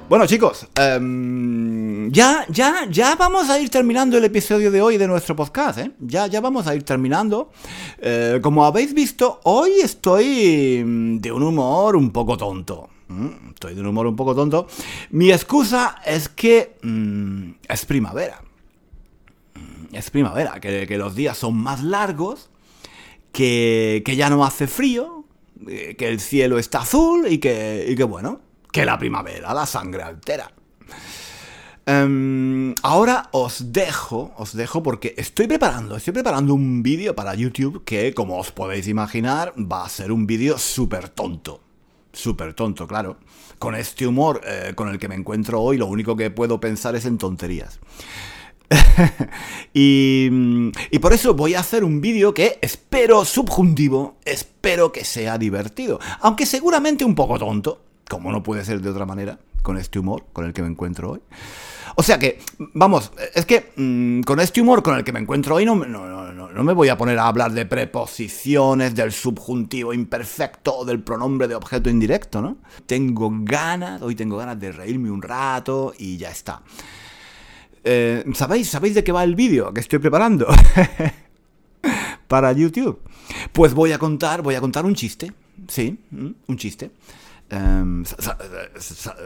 Bueno 0.10 0.25
chicos, 0.25 0.65
em, 0.75 1.87
ya, 2.09 2.45
ya, 2.49 2.87
ya 2.89 3.15
vamos 3.15 3.49
a 3.49 3.59
ir 3.59 3.69
terminando 3.69 4.17
el 4.17 4.23
episodio 4.23 4.71
de 4.71 4.81
hoy 4.81 4.97
de 4.97 5.07
nuestro 5.07 5.35
podcast, 5.35 5.79
¿eh? 5.79 5.91
Ya, 5.99 6.27
ya 6.27 6.41
vamos 6.41 6.67
a 6.67 6.75
ir 6.75 6.83
terminando. 6.83 7.51
Eh, 7.99 8.39
como 8.41 8.65
habéis 8.65 8.93
visto, 8.93 9.39
hoy 9.43 9.71
estoy 9.83 10.83
mm, 10.85 11.17
de 11.17 11.31
un 11.31 11.43
humor 11.43 11.95
un 11.95 12.11
poco 12.11 12.37
tonto. 12.37 12.89
Estoy 13.49 13.73
de 13.73 13.81
un 13.81 13.87
humor 13.87 14.07
un 14.07 14.15
poco 14.15 14.35
tonto. 14.35 14.67
Mi 15.11 15.31
excusa 15.31 16.01
es 16.05 16.29
que 16.29 16.77
mm, 16.81 17.51
es 17.67 17.85
primavera. 17.85 18.41
Mm, 19.55 19.95
es 19.95 20.09
primavera, 20.09 20.59
que, 20.59 20.97
los 20.97 21.15
días 21.15 21.37
son 21.37 21.57
más 21.57 21.83
largos, 21.83 22.49
que, 23.31 24.01
que 24.05 24.15
ya 24.15 24.29
no 24.29 24.45
hace 24.45 24.67
frío, 24.67 25.25
eh, 25.67 25.95
que 25.97 26.07
el 26.07 26.19
cielo 26.19 26.57
está 26.57 26.79
azul 26.79 27.27
y 27.29 27.39
que, 27.39 27.85
y 27.89 27.95
que 27.95 28.03
bueno, 28.03 28.41
que 28.71 28.85
la 28.85 28.97
primavera 28.97 29.53
la 29.53 29.65
sangre 29.65 30.03
altera. 30.03 30.51
Em, 31.89 32.75
ahora 32.84 33.29
os 33.32 33.72
dejo, 33.72 34.34
os 34.36 34.51
dejo 34.51 34.84
porque 34.84 35.15
estoy 35.15 35.48
preparando, 35.48 35.96
estoy 35.96 36.12
preparando 36.12 36.53
un 36.53 36.84
vídeo 36.84 37.15
para 37.15 37.34
YouTube 37.34 37.86
que, 37.86 38.13
como 38.13 38.38
os 38.38 38.51
podéis 38.51 38.89
imaginar, 38.89 39.53
va 39.56 39.86
a 39.86 39.89
ser 39.89 40.12
un 40.12 40.27
vídeo 40.27 40.58
súper 40.58 41.08
tonto. 41.08 41.62
Súper 42.12 42.53
tonto, 42.53 42.88
claro. 42.88 43.20
Con 43.58 43.74
este 43.74 44.06
humor 44.06 44.41
eh, 44.44 44.74
con 44.75 44.89
el 44.89 45.00
que 45.00 45.08
me 45.08 45.15
encuentro 45.15 45.62
hoy, 45.62 45.77
lo 45.77 45.86
único 45.86 46.17
que 46.17 46.29
puedo 46.29 46.60
pensar 46.60 46.94
es 46.98 47.06
en 47.06 47.17
tonterías. 47.17 47.79
y, 49.74 50.27
y, 50.91 51.00
por 51.00 51.13
eso 51.13 51.36
voy 51.36 51.56
a 51.56 51.62
hacer 51.62 51.86
un 51.86 52.01
vídeo 52.01 52.34
que 52.34 52.60
espero 52.62 53.24
subjuntivo, 53.24 54.17
espero 54.25 54.91
que 54.91 55.06
sea 55.06 55.38
divertido, 55.38 56.01
aunque 56.20 56.46
seguramente 56.46 57.06
un 57.06 57.15
poco 57.15 57.39
tonto, 57.39 57.82
como 58.10 58.29
no 58.34 58.44
puede 58.44 58.65
ser 58.65 58.82
de 58.82 58.89
otra 58.89 59.06
manera, 59.06 59.39
con 59.61 59.77
este 59.77 59.99
humor 59.99 60.25
con 60.33 60.45
el 60.45 60.53
que 60.53 60.61
me 60.61 60.69
encuentro 60.69 61.11
hoy. 61.11 61.21
O 61.95 62.03
sea 62.03 62.19
que, 62.19 62.39
vamos, 62.59 63.11
es 63.33 63.45
que 63.45 63.71
mm, 63.75 64.21
con 64.21 64.39
este 64.39 64.61
humor 64.61 64.83
con 64.83 64.95
el 64.95 65.03
que 65.03 65.11
me 65.11 65.19
encuentro 65.19 65.55
hoy 65.55 65.65
no, 65.65 65.75
me 65.75 66.73
voy 66.73 66.89
a 66.89 66.97
poner 66.97 67.17
a 67.17 67.27
hablar 67.27 67.51
de 67.51 67.65
preposiciones, 67.65 68.93
del 68.93 69.11
subjuntivo 69.11 69.93
imperfecto 69.93 70.85
del 70.85 71.01
pronombre 71.01 71.47
de 71.47 71.55
objeto 71.55 71.89
indirecto, 71.89 72.39
¿no? 72.39 72.57
Tengo 72.85 73.31
ganas, 73.41 74.01
hoy 74.03 74.13
tengo 74.13 74.37
ganas 74.37 74.59
de 74.59 74.71
reírme 74.71 75.09
un 75.09 75.21
rato 75.21 75.93
y 75.97 76.17
ya 76.17 76.29
está. 76.29 76.61
Eh, 77.83 78.23
¿Sabéis? 78.33 78.69
¿Sabéis 78.69 78.93
de 78.93 79.03
qué 79.03 79.11
va 79.11 79.23
el 79.23 79.35
vídeo 79.35 79.73
que 79.73 79.79
estoy 79.79 79.97
preparando? 79.97 80.47
Para 82.27 82.51
YouTube. 82.51 82.99
Pues 83.53 83.73
voy 83.73 83.91
a 83.91 83.97
contar, 83.97 84.41
voy 84.43 84.55
a 84.55 84.61
contar 84.61 84.85
un 84.85 84.93
chiste. 84.93 85.31
Sí, 85.67 85.97
un 86.11 86.57
chiste. 86.57 86.91
Em, 87.49 88.03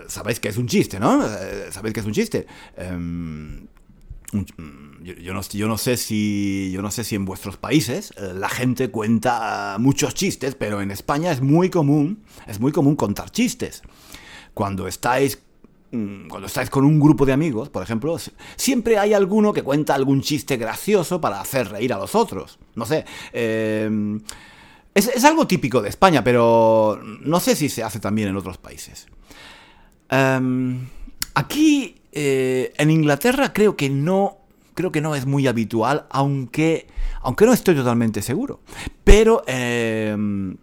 sabéis 0.07 0.39
que 0.39 0.49
es 0.49 0.57
un 0.57 0.67
chiste, 0.67 0.99
¿no? 0.99 1.25
Eh, 1.25 1.69
sabéis 1.71 1.93
que 1.93 1.99
es 2.01 2.05
un 2.05 2.13
chiste. 2.13 2.45
Em, 2.77 3.67
mm, 4.31 5.03
yo, 5.03 5.33
no, 5.33 5.41
sé 5.77 5.97
si 5.97 6.71
yo 6.71 6.81
no 6.81 6.91
sé 6.91 7.03
si 7.03 7.15
en 7.15 7.25
vuestros 7.25 7.57
países 7.57 8.13
eh, 8.17 8.33
la 8.35 8.49
gente 8.49 8.89
cuenta 8.89 9.77
muchos 9.79 10.13
chistes, 10.13 10.53
pero 10.55 10.81
en 10.81 10.91
España 10.91 11.31
es 11.31 11.41
muy 11.41 11.69
común, 11.69 12.23
es 12.47 12.59
muy 12.59 12.71
común 12.71 12.95
contar 12.95 13.31
chistes. 13.31 13.81
Cuando 14.53 14.87
estáis 14.87 15.41
mm, 15.91 16.27
cuando 16.27 16.45
estáis 16.45 16.69
con 16.69 16.85
un 16.85 16.99
grupo 16.99 17.25
de 17.25 17.33
amigos, 17.33 17.69
por 17.69 17.81
ejemplo, 17.81 18.17
siempre 18.55 18.99
hay 18.99 19.13
alguno 19.15 19.51
que 19.51 19.63
cuenta 19.63 19.95
algún 19.95 20.21
chiste 20.21 20.57
gracioso 20.57 21.19
para 21.19 21.41
hacer 21.41 21.69
reír 21.69 21.91
a 21.91 21.97
los 21.97 22.13
otros. 22.13 22.59
No 22.75 22.85
sé, 22.85 23.03
eh, 23.33 23.89
es, 24.93 25.23
algo 25.23 25.47
típico 25.47 25.81
de 25.81 25.89
España, 25.89 26.23
pero 26.23 26.99
no 27.03 27.39
sé 27.39 27.55
si 27.55 27.69
se 27.69 27.83
hace 27.83 27.99
también 27.99 28.27
en 28.29 28.35
otros 28.35 28.57
países. 28.57 29.07
Em, 30.09 30.87
aquí, 31.33 31.95
eh, 32.11 32.73
en 32.77 32.91
Inglaterra, 32.91 33.53
creo 33.53 33.75
que 33.75 33.89
no. 33.89 34.37
Creo 34.73 34.91
que 34.91 35.01
no 35.01 35.15
es 35.15 35.25
muy 35.25 35.47
habitual, 35.47 36.05
aunque. 36.09 36.87
Aunque 37.21 37.45
no 37.45 37.53
estoy 37.53 37.75
totalmente 37.75 38.21
seguro. 38.21 38.61
Pero. 39.03 39.43
Em, 39.47 40.57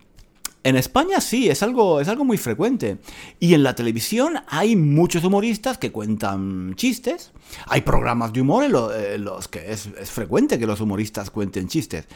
en 0.64 0.76
España 0.76 1.20
sí, 1.22 1.48
es 1.48 1.62
algo, 1.62 2.00
es 2.00 2.08
algo 2.08 2.24
muy 2.26 2.36
frecuente. 2.36 2.98
Y 3.40 3.54
en 3.54 3.62
la 3.62 3.74
televisión 3.74 4.34
hay 4.48 4.76
muchos 4.76 5.24
humoristas 5.24 5.78
que 5.78 5.92
cuentan 5.92 6.74
chistes. 6.74 7.32
Hay 7.68 7.80
programas 7.82 8.34
de 8.34 8.42
humor 8.42 8.64
en, 8.64 9.24
los 9.24 9.48
que 9.48 9.72
es, 9.72 9.88
es 9.98 10.10
frecuente 10.10 10.58
que 10.58 10.66
los 10.66 10.82
humoristas 10.82 11.30
cuenten 11.30 11.68
chistes. 11.68 12.06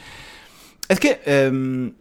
Es 0.92 1.00
que 1.00 1.22
em, 1.24 1.94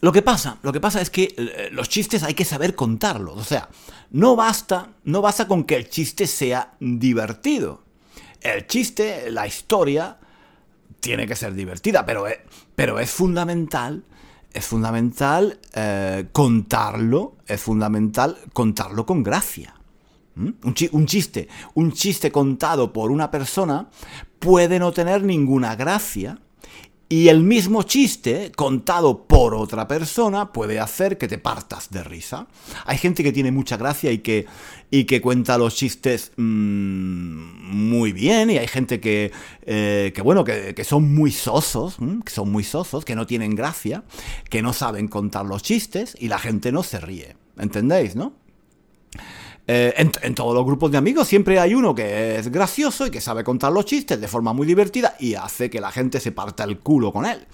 lo 0.00 0.12
que 0.12 0.22
pasa, 0.22 0.56
lo 0.62 0.72
que 0.72 0.80
pasa 0.80 1.02
es 1.02 1.10
que 1.10 1.34
eh, 1.36 1.68
los 1.72 1.90
chistes 1.90 2.22
hay 2.22 2.32
que 2.32 2.46
saber 2.46 2.74
contarlos. 2.74 3.36
O 3.36 3.44
sea, 3.44 3.68
no 4.12 4.34
basta, 4.34 4.92
no 5.04 5.20
basta 5.20 5.46
con 5.46 5.64
que 5.64 5.76
el 5.76 5.90
chiste 5.90 6.26
sea 6.26 6.72
divertido. 6.80 7.82
El 8.40 8.66
chiste, 8.66 9.30
la 9.30 9.46
historia, 9.46 10.16
tiene 11.00 11.26
que 11.26 11.36
ser 11.36 11.52
divertida, 11.52 12.06
pero 12.06 12.26
es, 12.26 12.38
pero 12.74 12.98
es 12.98 13.10
fundamental, 13.10 14.04
es 14.54 14.64
fundamental 14.64 15.58
eh, 15.74 16.28
contarlo, 16.32 17.36
es 17.46 17.60
fundamental 17.60 18.38
contarlo 18.54 19.04
con 19.04 19.22
gracia. 19.22 19.74
¿Mm? 20.34 20.48
un 20.92 21.06
chiste, 21.06 21.48
un 21.74 21.92
chiste 21.92 22.32
contado 22.32 22.90
por 22.90 23.10
una 23.10 23.30
persona 23.30 23.90
puede 24.38 24.78
no 24.78 24.92
tener 24.92 25.24
ninguna 25.24 25.76
gracia 25.76 26.38
y 27.10 27.28
el 27.28 27.42
mismo 27.42 27.84
chiste, 27.84 28.52
contado 28.54 29.26
por 29.26 29.54
otra 29.54 29.88
persona, 29.88 30.52
puede 30.52 30.78
hacer 30.78 31.16
que 31.16 31.26
te 31.26 31.38
partas 31.38 31.90
de 31.90 32.04
risa. 32.04 32.48
Hay 32.84 32.98
gente 32.98 33.24
que 33.24 33.32
tiene 33.32 33.50
mucha 33.50 33.78
gracia 33.78 34.12
y 34.12 34.18
que, 34.18 34.44
y 34.90 35.04
que 35.04 35.22
cuenta 35.22 35.56
los 35.56 35.74
chistes 35.74 36.32
mm, 36.36 36.42
muy 36.42 38.12
bien, 38.12 38.50
y 38.50 38.58
hay 38.58 38.68
gente 38.68 39.00
que, 39.00 39.32
eh, 39.62 40.12
que 40.14 40.20
bueno, 40.20 40.44
que, 40.44 40.84
son 40.84 41.14
muy 41.14 41.32
sosos, 41.32 41.96
que 42.24 42.30
son 42.30 42.52
muy 42.52 42.62
sosos, 42.62 43.06
que 43.06 43.16
no 43.16 43.26
tienen 43.26 43.54
gracia, 43.54 44.04
que 44.50 44.60
no 44.60 44.74
saben 44.74 45.08
contar 45.08 45.46
los 45.46 45.62
chistes, 45.62 46.14
y 46.20 46.28
la 46.28 46.38
gente 46.38 46.72
no 46.72 46.82
se 46.82 47.00
ríe. 47.00 47.36
¿Entendéis, 47.56 48.16
no? 48.16 48.34
Eh, 49.70 49.92
en, 49.98 50.34
todos 50.34 50.54
los 50.54 50.64
grupos 50.64 50.90
de 50.90 50.96
amigos 50.96 51.28
siempre 51.28 51.60
hay 51.60 51.74
uno 51.74 51.94
que 51.94 52.36
es 52.36 52.50
gracioso 52.50 53.06
y 53.06 53.10
que 53.10 53.20
sabe 53.20 53.44
contar 53.44 53.70
los 53.70 53.84
chistes 53.84 54.18
de 54.18 54.26
forma 54.26 54.54
muy 54.54 54.66
divertida 54.66 55.14
y 55.20 55.34
hace 55.34 55.68
que 55.68 55.78
la 55.78 55.92
gente 55.92 56.20
se 56.20 56.32
parta 56.32 56.64
el 56.64 56.78
culo 56.78 57.12
con 57.12 57.26
él. 57.26 57.46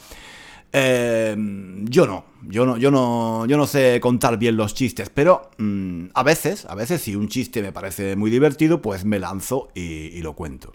Eh, 0.73 1.35
yo 1.83 2.06
no, 2.06 2.25
yo 2.42 2.66
no, 2.66 2.76
yo 2.76 2.92
no, 2.92 3.47
yo 3.47 3.56
no 3.56 3.66
sé 3.66 3.99
contar 4.00 4.38
bien 4.38 4.56
los 4.56 4.75
chistes, 4.75 5.11
pero 5.12 5.50
mm, 5.59 6.06
a 6.14 6.23
veces, 6.23 6.66
a 6.66 6.76
veces 6.76 7.02
si 7.02 7.16
un 7.16 7.26
chiste 7.26 7.62
me 7.62 7.73
parece 7.73 8.14
muy 8.14 8.30
divertido, 8.30 8.80
pues 8.80 9.04
me 9.04 9.18
lanzo 9.18 9.71
y, 9.75 10.21
lo 10.23 10.35
cuento. 10.35 10.73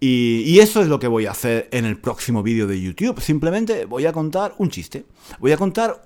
Y, 0.00 0.42
y, 0.44 0.58
eso 0.58 0.82
es 0.82 0.88
lo 0.88 0.98
que 0.98 1.08
voy 1.08 1.24
a 1.24 1.30
hacer 1.30 1.70
en 1.72 1.86
el 1.86 1.96
próximo 1.96 2.42
vídeo 2.42 2.66
de 2.66 2.78
YouTube. 2.78 3.22
Simplemente 3.22 3.86
voy 3.86 4.04
a 4.04 4.12
contar 4.12 4.52
un 4.58 4.68
chiste. 4.68 5.06
Voy 5.38 5.52
a 5.52 5.56
contar, 5.56 6.04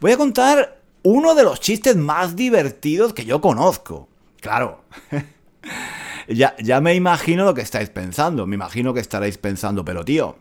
voy 0.00 0.12
a 0.12 0.18
contar 0.18 0.77
uno 1.10 1.34
de 1.34 1.42
los 1.42 1.58
chistes 1.58 1.96
más 1.96 2.36
divertidos 2.36 3.14
que 3.14 3.24
yo 3.24 3.40
conozco. 3.40 4.10
Claro. 4.42 4.84
ya, 6.28 6.54
ya 6.58 6.82
me 6.82 6.94
imagino 6.94 7.46
lo 7.46 7.54
que 7.54 7.62
estáis 7.62 7.88
pensando. 7.88 8.46
Me 8.46 8.56
imagino 8.56 8.92
que 8.92 9.00
estaréis 9.00 9.38
pensando, 9.38 9.86
pero 9.86 10.04
tío, 10.04 10.36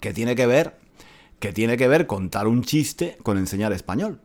¿qué 0.00 0.12
tiene 0.12 0.36
que 0.36 0.46
ver? 0.46 0.78
¿Qué 1.40 1.52
tiene 1.52 1.76
que 1.76 1.88
ver 1.88 2.06
contar 2.06 2.46
un 2.46 2.62
chiste 2.62 3.18
con 3.24 3.36
enseñar 3.36 3.72
español? 3.72 4.20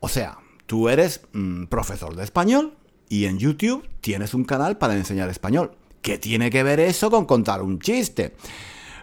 O 0.00 0.08
sea, 0.08 0.38
tú 0.66 0.88
eres 0.88 1.20
mm, 1.34 1.66
profesor 1.66 2.16
de 2.16 2.24
español 2.24 2.74
y 3.08 3.26
en 3.26 3.38
YouTube 3.38 3.88
tienes 4.00 4.34
un 4.34 4.42
canal 4.42 4.76
para 4.76 4.96
enseñar 4.96 5.28
español. 5.28 5.76
¿Qué 6.02 6.18
tiene 6.18 6.50
que 6.50 6.64
ver 6.64 6.80
eso 6.80 7.12
con 7.12 7.26
contar 7.26 7.62
un 7.62 7.78
chiste? 7.78 8.34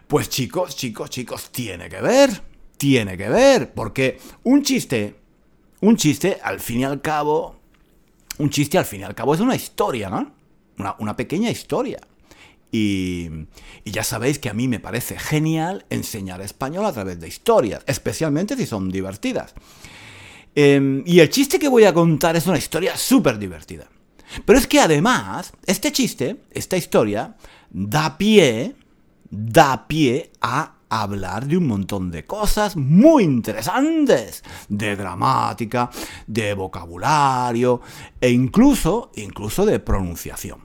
Pues 0.06 0.27
chicos, 0.27 0.75
chicos, 0.75 1.10
chicos, 1.10 1.50
tiene 1.50 1.88
que 1.88 2.01
ver. 2.01 2.41
Tiene 2.75 3.15
que 3.15 3.29
ver. 3.29 3.74
Porque 3.74 4.20
un 4.44 4.63
chiste 4.63 5.26
un 5.81 5.96
chiste, 5.98 6.39
al 6.43 6.60
fin 6.60 6.81
y 6.81 6.84
al 6.84 7.01
cabo, 7.01 7.55
un 8.38 8.50
chiste 8.50 8.77
al 8.77 8.86
fin 8.86 9.01
y 9.01 9.03
al 9.03 9.15
cabo 9.15 9.34
es 9.34 9.39
una 9.39 9.55
historia, 9.55 10.10
¿no? 10.10 10.31
Una, 11.00 11.15
pequeña 11.15 11.50
historia. 11.50 12.00
Y, 12.72 13.29
ya 13.86 14.03
sabéis 14.03 14.39
que 14.39 14.50
a 14.50 14.53
mí 14.53 14.67
me 14.67 14.79
parece 14.79 15.17
genial 15.17 15.86
enseñar 15.89 16.41
español 16.41 16.86
a 16.86 16.91
través 16.91 17.19
de 17.19 17.27
historias, 17.27 17.84
especialmente 17.88 18.55
si 18.55 18.65
son 18.65 18.89
divertidas. 18.89 19.53
Em, 20.53 21.03
y 21.05 21.19
el 21.19 21.29
chiste 21.29 21.60
que 21.60 21.67
voy 21.67 21.86
a 21.86 21.93
contar 21.93 22.36
es 22.36 22.48
una 22.48 22.57
historia 22.57 22.96
súper 22.98 23.39
divertida. 23.39 23.88
Pero 24.46 24.60
es 24.60 24.67
que 24.67 24.79
además, 24.79 25.53
este 25.65 25.91
chiste, 25.91 26.38
esta 26.51 26.77
historia, 26.77 27.36
da 27.69 28.17
pie, 28.17 28.75
da 29.29 29.88
pie 29.88 30.31
a 30.41 30.76
hablar 30.89 31.48
de 31.48 31.58
un 31.58 31.67
montón 31.67 32.12
de 32.12 32.25
cosas 32.25 32.75
muy 32.75 33.24
interesantes, 33.24 34.44
de 34.70 34.96
gramática, 34.96 35.89
de 36.25 36.53
vocabulario 36.53 37.82
e 38.20 38.29
incluso, 38.29 39.11
incluso 39.16 39.66
de 39.66 39.79
pronunciación. 39.79 40.59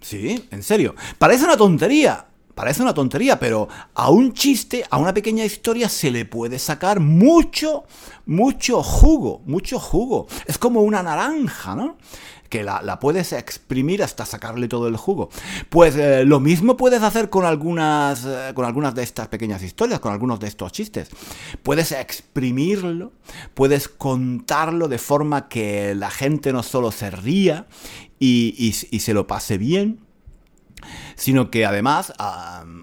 Sí, 0.00 0.48
en 0.50 0.62
serio, 0.62 0.94
parece 1.18 1.44
una 1.44 1.56
tontería, 1.56 2.26
parece 2.54 2.82
una 2.82 2.94
tontería, 2.94 3.38
pero 3.38 3.68
a 3.94 4.10
un 4.10 4.32
chiste, 4.32 4.84
a 4.90 4.98
una 4.98 5.14
pequeña 5.14 5.44
historia 5.44 5.88
se 5.88 6.10
le 6.10 6.24
puede 6.24 6.58
sacar 6.58 7.00
mucho, 7.00 7.84
mucho 8.26 8.82
jugo, 8.82 9.42
mucho 9.46 9.78
jugo. 9.78 10.26
Es 10.46 10.58
como 10.58 10.82
una 10.82 11.02
naranja, 11.02 11.74
¿no? 11.74 11.96
que 12.52 12.62
la, 12.62 13.00
puedes 13.00 13.32
exprimir 13.32 14.02
hasta 14.02 14.26
sacarle 14.26 14.68
todo 14.68 14.86
el 14.86 14.98
jugo. 14.98 15.30
Pues 15.70 15.96
eh, 15.96 16.26
lo 16.26 16.38
mismo 16.38 16.76
puedes 16.76 17.02
hacer 17.02 17.30
con 17.30 17.46
algunas, 17.46 18.26
eh, 18.26 18.52
con 18.54 18.66
algunas 18.66 18.94
de 18.94 19.02
estas 19.02 19.28
pequeñas 19.28 19.62
historias, 19.62 20.00
con 20.00 20.12
algunos 20.12 20.38
de 20.38 20.48
estos 20.48 20.70
chistes. 20.70 21.08
Puedes 21.62 21.92
exprimirlo, 21.92 23.12
puedes 23.54 23.88
contarlo 23.88 24.88
de 24.88 24.98
forma 24.98 25.48
que 25.48 25.94
la 25.94 26.10
gente 26.10 26.52
no 26.52 26.62
solo 26.62 26.92
se 26.92 27.10
ría 27.10 27.64
y, 28.18 28.72
se 28.72 29.14
lo 29.14 29.26
pase 29.26 29.56
bien, 29.56 30.00
sino 31.14 31.50
que 31.50 31.66
además 31.66 32.12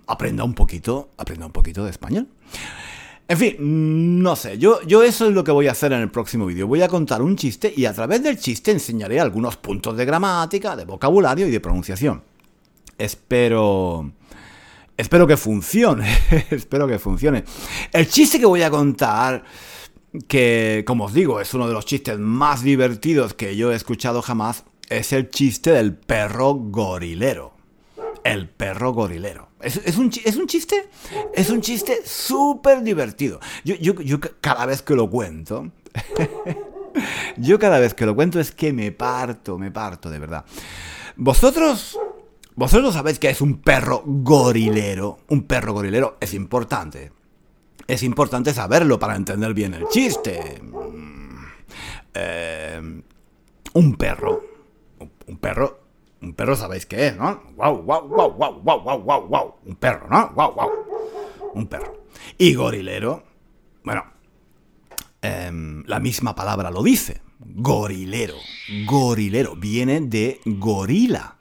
aprenda 0.07 0.43
un 0.43 0.53
poquito, 0.53 1.09
aprenda 1.17 1.45
un 1.45 1.51
poquito 1.51 1.83
de 1.83 1.91
español. 1.91 2.27
En 3.29 3.37
fin, 3.37 4.23
no 4.23 4.35
sé, 4.35 4.57
yo, 4.57 4.81
yo 4.87 5.03
eso 5.03 5.27
es 5.27 5.33
lo 5.35 5.43
que 5.43 5.51
voy 5.51 5.67
a 5.67 5.71
hacer 5.73 5.93
en 5.93 6.01
el 6.01 6.09
próximo 6.09 6.47
vídeo. 6.47 6.65
Voy 6.65 6.81
a 6.81 6.87
contar 6.87 7.21
un 7.21 7.35
chiste 7.35 7.71
y 7.75 7.85
a 7.85 7.93
través 7.93 8.23
del 8.23 8.39
chiste 8.39 8.71
enseñaré 8.71 9.19
algunos 9.19 9.55
puntos 9.55 9.95
de 9.95 10.03
gramática, 10.03 10.75
de 10.75 10.85
vocabulario 10.85 11.47
y 11.47 11.51
de 11.51 11.59
pronunciación. 11.59 12.23
Espero... 12.97 14.11
Espero 14.97 15.27
que 15.27 15.37
funcione, 15.37 16.11
espero 16.49 16.87
que 16.87 16.99
funcione. 16.99 17.45
El 17.93 18.09
chiste 18.09 18.37
que 18.39 18.45
voy 18.45 18.63
a 18.63 18.69
contar, 18.69 19.43
que 20.27 20.83
como 20.85 21.05
os 21.05 21.13
digo 21.13 21.39
es 21.39 21.53
uno 21.53 21.67
de 21.67 21.73
los 21.73 21.85
chistes 21.85 22.19
más 22.19 22.63
divertidos 22.63 23.33
que 23.33 23.55
yo 23.55 23.71
he 23.71 23.75
escuchado 23.75 24.21
jamás, 24.21 24.65
es 24.89 25.13
el 25.13 25.29
chiste 25.29 25.71
del 25.71 25.93
perro 25.93 26.55
gorilero. 26.55 27.58
El 28.23 28.49
perro 28.49 28.93
gorilero. 28.93 29.49
¿Es, 29.61 29.97
un, 29.97 30.09
chiste? 30.09 30.29
Es 31.33 31.49
un 31.49 31.61
chiste 31.61 32.01
súper 32.05 32.81
divertido. 32.81 33.39
Yo, 33.63 34.19
cada 34.41 34.65
vez 34.65 34.81
que 34.81 34.95
lo 34.95 35.09
cuento, 35.09 35.71
yo 37.37 37.59
cada 37.59 37.79
vez 37.79 37.93
que 37.93 38.05
lo 38.05 38.15
cuento 38.15 38.39
es 38.39 38.51
que 38.51 38.71
me 38.71 38.91
parto, 38.91 39.57
me 39.57 39.71
parto, 39.71 40.09
de 40.09 40.19
verdad. 40.19 40.45
Vosotros, 41.17 41.99
vosotros 42.55 42.93
sabéis 42.93 43.19
que 43.19 43.29
es 43.29 43.41
un 43.41 43.59
perro 43.61 44.03
gorilero. 44.05 45.19
Un 45.27 45.43
perro 45.43 45.73
gorilero 45.73 46.17
es 46.21 46.33
importante. 46.33 47.11
Es 47.87 48.03
importante 48.03 48.53
saberlo 48.53 48.99
para 48.99 49.15
entender 49.15 49.53
bien 49.53 49.73
el 49.73 49.87
chiste. 49.89 50.61
Mm, 50.61 51.45
eh, 52.13 53.01
un 53.73 53.95
perro. 53.95 54.43
Un 55.27 55.37
perro 55.37 55.78
un 56.21 56.33
perro 56.33 56.55
sabéis 56.55 56.85
qué 56.85 57.07
es, 57.07 57.17
¿no? 57.17 57.41
Guau, 57.55 57.83
guau, 57.83 58.07
guau, 58.07 58.33
guau, 58.33 58.61
guau, 58.61 58.81
guau, 58.81 59.03
guau, 59.03 59.27
guau. 59.27 59.55
Un 59.65 59.75
perro, 59.75 60.07
¿no? 60.09 60.31
Guau, 60.33 60.53
guau. 60.53 60.69
Un 61.53 61.67
perro. 61.67 62.05
Y 62.37 62.53
gorilero, 62.53 63.23
bueno, 63.83 64.03
em, 65.21 65.83
la 65.85 65.99
misma 65.99 66.35
palabra 66.35 66.71
lo 66.71 66.83
dice. 66.83 67.21
Gorilero. 67.39 68.35
Gorilero. 68.85 69.55
Viene 69.55 70.01
de 70.01 70.41
gorila. 70.45 71.37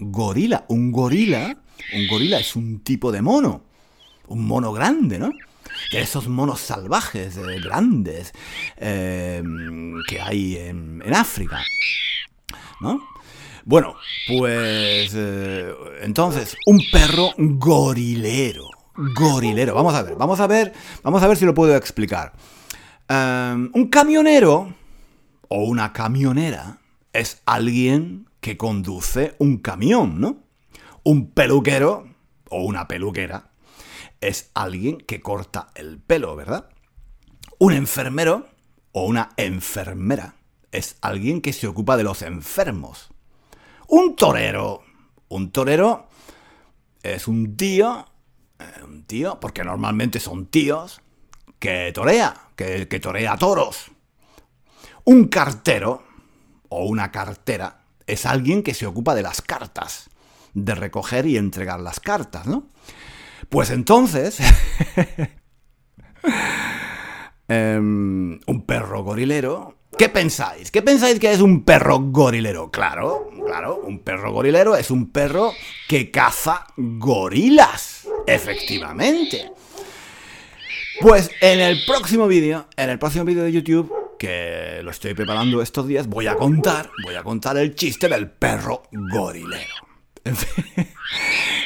Gorila. 0.00 0.64
Un 0.68 0.90
gorila. 0.90 1.58
Un 1.92 2.08
gorila 2.08 2.38
es 2.38 2.56
un 2.56 2.80
tipo 2.80 3.12
de 3.12 3.20
mono. 3.20 3.62
Un 4.28 4.46
mono 4.46 4.72
grande, 4.72 5.18
¿no? 5.18 5.30
De 5.92 6.00
esos 6.00 6.28
monos 6.28 6.60
salvajes, 6.60 7.36
eh, 7.36 7.60
grandes, 7.62 8.32
em, 8.76 9.94
que 10.08 10.20
hay 10.20 10.56
en, 10.56 11.02
en 11.04 11.14
África. 11.14 11.62
¿No? 12.80 13.00
Bueno, 13.68 13.96
pues 14.26 15.12
eh, 15.14 15.74
entonces, 16.00 16.56
un 16.64 16.80
perro 16.90 17.32
gorilero. 17.36 18.64
Gorilero. 18.96 19.74
Vamos 19.74 19.94
a 19.94 20.02
ver, 20.02 20.14
vamos 20.16 20.40
a 20.40 20.46
ver, 20.46 20.72
vamos 21.02 21.22
a 21.22 21.28
ver 21.28 21.36
si 21.36 21.44
lo 21.44 21.52
puedo 21.52 21.76
explicar. 21.76 22.32
Em, 23.06 23.70
un 23.74 23.88
camionero 23.88 24.72
o 25.48 25.64
una 25.64 25.92
camionera 25.92 26.78
es 27.12 27.42
alguien 27.44 28.30
que 28.40 28.56
conduce 28.56 29.36
un 29.38 29.58
camión, 29.58 30.18
¿no? 30.18 30.38
Un 31.04 31.30
peluquero 31.32 32.08
o 32.48 32.62
una 32.62 32.88
peluquera 32.88 33.50
es 34.22 34.50
alguien 34.54 34.96
que 34.96 35.20
corta 35.20 35.66
el 35.74 35.98
pelo, 35.98 36.34
¿verdad? 36.36 36.70
Un 37.58 37.74
enfermero 37.74 38.48
o 38.92 39.04
una 39.04 39.28
enfermera 39.36 40.36
es 40.72 40.96
alguien 41.02 41.42
que 41.42 41.52
se 41.52 41.66
ocupa 41.66 41.98
de 41.98 42.04
los 42.04 42.22
enfermos. 42.22 43.10
Un 43.88 44.16
torero. 44.16 44.82
Un 45.28 45.50
torero 45.50 46.08
es 47.02 47.28
un 47.28 47.56
tío, 47.56 48.06
eh, 48.58 48.84
un 48.84 49.04
tío, 49.04 49.38
porque 49.40 49.64
normalmente 49.64 50.20
son 50.20 50.46
tíos, 50.46 51.00
que 51.58 51.90
torea, 51.92 52.34
que, 52.54 52.88
que 52.88 53.00
torea 53.00 53.36
toros. 53.36 53.90
Un 55.04 55.28
cartero 55.28 56.04
o 56.68 56.84
una 56.84 57.10
cartera 57.10 57.84
es 58.06 58.26
alguien 58.26 58.62
que 58.62 58.74
se 58.74 58.86
ocupa 58.86 59.14
de 59.14 59.22
las 59.22 59.42
cartas, 59.42 60.10
de 60.54 60.74
recoger 60.74 61.26
y 61.26 61.36
entregar 61.36 61.80
las 61.80 62.00
cartas, 62.00 62.46
¿no? 62.46 62.68
Pues 63.48 63.70
entonces, 63.70 64.38
em, 67.48 68.40
un 68.46 68.66
perro 68.66 69.02
gorilero 69.02 69.77
¿Qué 69.96 70.08
pensáis? 70.08 70.70
¿Qué 70.70 70.82
pensáis 70.82 71.18
que 71.18 71.32
es 71.32 71.40
un 71.40 71.64
perro 71.64 71.98
gorilero? 72.00 72.70
Claro, 72.70 73.30
claro, 73.46 73.80
un 73.82 74.00
perro 74.00 74.32
gorilero 74.32 74.76
es 74.76 74.90
un 74.90 75.10
perro 75.10 75.52
que 75.88 76.10
caza 76.10 76.66
gorilas. 76.76 78.06
Efectivamente. 78.26 79.50
Pues 81.00 81.30
en 81.40 81.60
el 81.60 81.84
próximo 81.86 82.26
vídeo, 82.26 82.66
en 82.76 82.90
el 82.90 82.98
próximo 82.98 83.24
vídeo 83.24 83.44
de 83.44 83.52
YouTube, 83.52 83.92
que 84.18 84.80
lo 84.82 84.90
estoy 84.90 85.14
preparando 85.14 85.62
estos 85.62 85.86
días, 85.86 86.08
voy 86.08 86.26
a 86.26 86.34
contar, 86.34 86.90
voy 87.04 87.14
a 87.14 87.22
contar 87.22 87.56
el 87.56 87.74
chiste 87.74 88.08
del 88.08 88.28
perro 88.30 88.82
gorilero. 88.92 89.74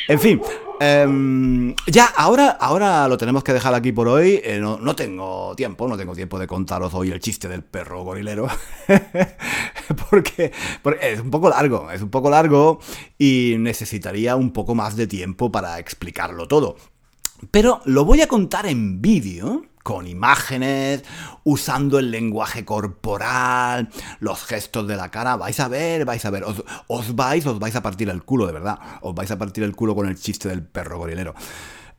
En 0.09 0.21
fin, 0.21 0.41
em, 0.83 1.75
ya, 1.87 2.07
ahora, 2.07 2.51
ahora 2.51 3.09
lo 3.09 3.17
tenemos 3.17 3.45
que 3.45 3.53
dejar 3.53 3.75
aquí 3.75 3.93
por 3.93 4.09
hoy. 4.09 4.41
Eh, 4.43 4.59
no, 4.61 4.97
tengo 4.97 5.55
tiempo, 5.57 5.89
no 5.89 5.97
tengo 5.97 6.15
tiempo 6.15 6.39
de 6.39 6.47
contaros 6.47 6.95
hoy 6.95 7.11
el 7.11 7.21
chiste 7.21 7.49
del 7.49 7.63
perro 7.63 8.03
gorilero. 8.03 8.49
porque, 10.11 10.53
es 11.01 11.21
un 11.21 11.31
poco 11.31 11.51
largo, 11.51 11.91
es 11.91 12.03
un 12.03 12.11
poco 12.11 12.31
largo 12.31 12.81
y 13.19 13.57
necesitaría 13.59 14.37
un 14.37 14.53
poco 14.53 14.75
más 14.75 14.97
de 14.97 15.07
tiempo 15.07 15.53
para 15.53 15.79
explicarlo 15.79 16.49
todo. 16.49 16.77
Pero 17.51 17.81
lo 17.85 18.05
voy 18.05 18.21
a 18.21 18.29
contar 18.29 18.67
en 18.67 19.03
vídeo 19.03 19.65
con 19.83 20.07
imágenes, 20.07 21.05
usando 21.45 21.99
el 21.99 22.11
lenguaje 22.11 22.65
corporal, 22.65 23.89
los 24.21 24.45
gestos 24.45 24.87
de 24.87 24.97
la 24.97 25.11
cara, 25.11 25.37
vais 25.37 25.59
a 25.61 25.69
ver, 25.69 26.05
vais 26.05 26.25
a 26.25 26.31
ver, 26.31 26.45
os, 26.45 26.63
os, 26.87 27.15
vais, 27.15 27.45
os 27.47 27.59
vais 27.59 27.75
a 27.77 27.83
partir 27.83 28.09
el 28.09 28.23
culo, 28.23 28.47
de 28.47 28.53
verdad, 28.53 28.79
os 29.01 29.15
vais 29.15 29.31
a 29.31 29.39
partir 29.39 29.65
el 29.65 29.75
culo 29.75 29.95
con 29.95 30.09
el 30.09 30.19
chiste 30.19 30.49
del 30.49 30.63
perro 30.63 30.99
gorilero. 30.99 31.35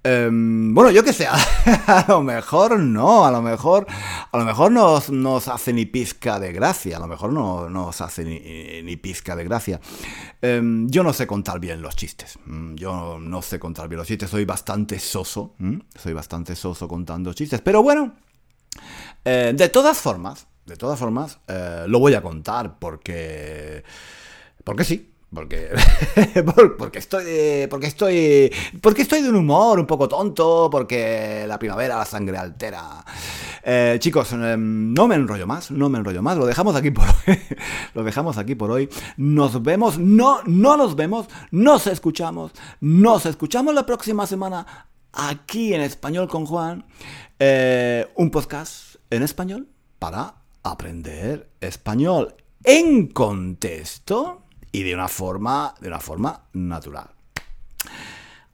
Em, 0.06 0.74
bueno, 0.74 0.92
yo 0.92 1.02
que 1.02 1.14
sé, 1.14 1.28
a 1.28 2.06
lo 2.10 2.22
mejor 2.22 2.78
no, 2.78 3.26
a 3.26 3.32
lo 3.32 3.42
mejor, 3.42 3.88
a 4.32 4.38
lo 4.38 4.44
mejor 4.44 4.70
no 4.70 5.34
os 5.34 5.48
hace 5.48 5.72
ni 5.72 5.86
pizca 5.86 6.42
de 6.42 6.52
gracia, 6.52 6.98
a 6.98 7.00
lo 7.00 7.08
mejor 7.08 7.32
no, 7.32 7.88
os 7.88 8.02
hace 8.02 8.26
ni, 8.26 8.98
pizca 8.98 9.34
de 9.34 9.46
gracia. 9.46 9.80
Em, 10.42 10.90
yo 10.90 11.04
no 11.04 11.14
sé 11.14 11.26
contar 11.26 11.60
bien 11.62 11.82
los 11.82 11.96
chistes, 11.96 12.38
mm, 12.46 12.76
yo 12.76 13.18
no 13.18 13.42
sé 13.42 13.60
contar 13.60 13.88
bien 13.88 14.00
los 14.00 14.08
chistes, 14.08 14.30
soy 14.30 14.44
bastante 14.44 15.00
soso, 15.00 15.56
soy 15.96 16.12
bastante 16.12 16.54
soso 16.58 16.86
contando 16.86 17.32
chistes, 17.32 17.62
pero 17.62 17.82
bueno, 17.82 18.14
eh, 19.24 19.54
de 19.56 19.70
todas 19.70 19.98
formas, 19.98 20.48
de 20.66 20.76
todas 20.76 21.00
formas, 21.00 21.40
eh, 21.48 21.86
lo 21.88 22.00
voy 22.00 22.14
a 22.14 22.22
contar 22.22 22.78
porque, 22.78 23.86
porque 24.66 24.84
sí, 24.84 25.13
porque, 25.34 25.70
porque 26.78 27.00
estoy 27.00 27.68
porque 27.70 27.88
estoy 27.88 28.52
porque 28.82 29.02
estoy 29.02 29.22
de 29.22 29.30
un 29.30 29.36
humor 29.36 29.80
un 29.80 29.86
poco 29.86 30.08
tonto 30.08 30.70
porque 30.72 31.46
la 31.48 31.60
primavera 31.60 31.98
la 31.98 32.06
sangre 32.06 32.38
altera. 32.38 33.04
Eh, 33.66 33.96
chicos 34.00 34.34
em, 34.34 34.94
no 34.94 35.08
me 35.08 35.16
enrollo 35.16 35.48
más 35.48 35.72
no 35.72 35.88
me 35.88 35.98
enrollo 35.98 36.22
más 36.22 36.38
lo 36.38 36.46
dejamos 36.46 36.76
aquí 36.76 36.92
por 36.92 37.06
hoy 37.28 37.40
lo 37.94 38.04
dejamos 38.04 38.38
aquí 38.38 38.56
por 38.56 38.72
hoy. 38.72 38.90
Nos 39.18 39.62
vemos 39.64 39.98
no 39.98 40.42
no 40.46 40.78
nos 40.78 40.96
vemos 40.96 41.28
nos 41.52 41.88
escuchamos 41.88 42.52
nos 42.82 43.26
escuchamos 43.26 43.74
la 43.74 43.86
próxima 43.86 44.28
semana 44.28 44.88
aquí 45.14 45.74
en 45.74 45.82
español 45.82 46.28
con 46.28 46.46
Juan 46.46 46.86
eh, 47.40 48.08
un 48.16 48.30
podcast 48.32 48.96
en 49.10 49.24
español 49.24 49.68
para 50.00 50.36
aprender 50.64 51.50
español. 51.60 52.36
En 52.64 53.08
contexto 53.08 54.43
y 54.74 54.84
de 54.84 54.94
una 54.94 55.08
forma, 55.08 55.74
de 55.80 55.88
una 55.88 56.02
forma 56.02 56.48
natural. 56.52 57.10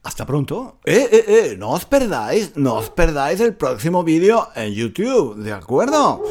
Hasta 0.02 0.24
pronto. 0.24 0.78
Eh, 0.84 1.08
eh, 1.10 1.24
eh, 1.26 1.56
no 1.58 1.70
os 1.70 1.84
perdáis, 1.84 2.56
no 2.56 2.76
os 2.76 2.90
perdáis 2.90 3.40
el 3.40 3.56
próximo 3.56 4.04
vídeo 4.04 4.48
en 4.54 4.72
YouTube, 4.72 5.36
¿de 5.36 5.52
acuerdo? 5.52 6.22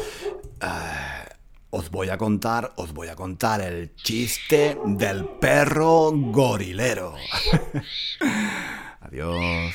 Os 1.70 1.90
voy 1.90 2.08
a 2.08 2.18
contar, 2.18 2.72
os 2.76 2.92
voy 2.92 3.08
a 3.08 3.16
contar 3.16 3.60
el 3.60 3.94
chiste 3.94 4.78
del 4.86 5.24
perro 5.24 6.10
gorilero. 6.12 7.14
Adiós. 9.00 9.74